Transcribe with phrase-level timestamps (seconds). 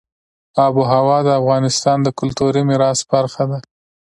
[0.65, 3.59] آب وهوا د افغانستان د کلتوري میراث برخه ده.